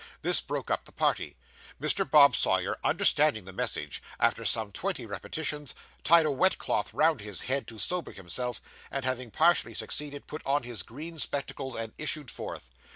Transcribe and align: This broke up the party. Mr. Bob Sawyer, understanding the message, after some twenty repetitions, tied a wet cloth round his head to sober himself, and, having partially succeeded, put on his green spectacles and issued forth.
This 0.23 0.41
broke 0.41 0.71
up 0.71 0.85
the 0.85 0.91
party. 0.91 1.35
Mr. 1.79 2.09
Bob 2.09 2.35
Sawyer, 2.35 2.75
understanding 2.83 3.45
the 3.45 3.53
message, 3.53 4.01
after 4.19 4.43
some 4.43 4.71
twenty 4.71 5.05
repetitions, 5.05 5.75
tied 6.03 6.25
a 6.25 6.31
wet 6.31 6.57
cloth 6.57 6.91
round 6.91 7.21
his 7.21 7.41
head 7.41 7.67
to 7.67 7.77
sober 7.77 8.11
himself, 8.11 8.63
and, 8.89 9.05
having 9.05 9.29
partially 9.29 9.75
succeeded, 9.75 10.25
put 10.25 10.43
on 10.43 10.63
his 10.63 10.81
green 10.81 11.19
spectacles 11.19 11.75
and 11.75 11.93
issued 11.99 12.31
forth. 12.31 12.71